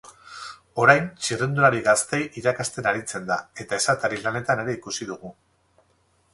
Orain 0.83 1.03
txirrindulari 1.25 1.83
gazteei 1.89 2.23
irakasten 2.43 2.89
aritzen 2.93 3.29
da, 3.29 3.39
eta 3.65 3.81
esatari 3.85 4.25
lanetan 4.25 4.67
ere 4.67 4.77
ikusi 4.81 5.13
dugu. 5.15 5.35